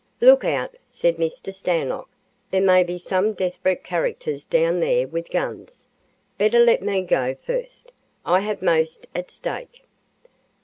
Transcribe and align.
"Look 0.19 0.43
out," 0.43 0.73
said 0.89 1.17
Mr. 1.17 1.53
Stanlock. 1.53 2.09
"There 2.49 2.59
may 2.59 2.81
be 2.83 2.97
some 2.97 3.33
desperate 3.33 3.83
characters 3.83 4.45
down 4.45 4.79
there 4.79 5.07
with 5.07 5.29
guns. 5.29 5.85
Better 6.39 6.57
let 6.57 6.81
me 6.81 7.03
go 7.03 7.35
first 7.35 7.91
I 8.25 8.39
have 8.39 8.63
most 8.63 9.05
at 9.13 9.29
stake." 9.29 9.83